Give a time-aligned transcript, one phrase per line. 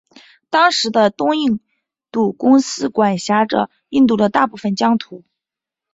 [0.49, 1.59] 当时的东印
[2.11, 5.23] 度公司管辖着印度的大部分疆土。